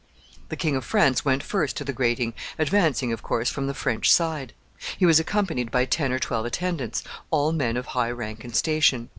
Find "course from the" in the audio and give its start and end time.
3.21-3.75